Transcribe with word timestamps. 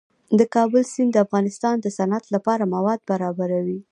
د 0.39 0.41
کابل 0.55 0.83
سیند 0.93 1.11
د 1.13 1.17
افغانستان 1.25 1.75
د 1.81 1.87
صنعت 1.97 2.25
لپاره 2.35 2.71
مواد 2.75 2.99
برابروي. 3.09 3.79